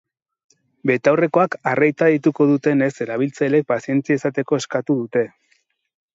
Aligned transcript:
Betaurrekoak 0.91 1.57
arreta 1.71 2.07
deituko 2.13 2.47
dutenez 2.53 2.89
erabiltzaileek 3.07 3.69
pazientzia 3.75 4.19
izateko 4.23 4.61
eskatu 4.63 4.99
dute. 5.05 5.25